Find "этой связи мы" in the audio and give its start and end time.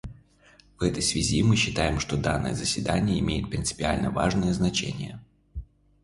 0.83-1.55